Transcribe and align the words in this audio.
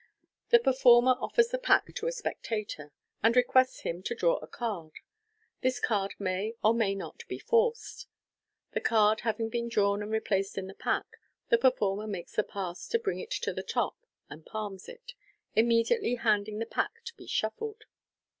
The 0.49 0.57
performer 0.57 1.13
offers 1.19 1.49
the 1.49 1.59
pack 1.59 1.93
to 1.93 2.07
a 2.07 2.11
spectator, 2.11 2.91
and 3.21 3.35
requests 3.35 3.81
him 3.81 4.01
to 4.01 4.15
draw 4.15 4.37
a 4.37 4.47
card. 4.47 4.93
(This 5.61 5.79
card 5.79 6.15
may 6.17 6.55
or 6.63 6.73
may 6.73 6.95
not 6.95 7.21
be 7.27 7.35
a 7.35 7.39
forced.") 7.39 8.07
The 8.71 8.81
card 8.81 9.19
having 9.19 9.49
been 9.49 9.69
drawn 9.69 10.01
and 10.01 10.11
replaced 10.11 10.55
tn 10.55 10.65
the 10.67 10.73
pack, 10.73 11.05
the 11.49 11.59
performer 11.59 12.07
makes 12.07 12.33
the 12.35 12.43
pass 12.43 12.87
to 12.87 12.97
bring 12.97 13.19
it 13.19 13.29
to 13.29 13.53
the 13.53 13.61
top, 13.61 13.95
and 14.27 14.43
palms 14.43 14.89
it, 14.89 15.13
immediately 15.55 16.15
handing 16.15 16.57
the 16.57 16.65
pack 16.65 17.03
to 17.05 17.13
be 17.15 17.27
shuffled. 17.27 17.83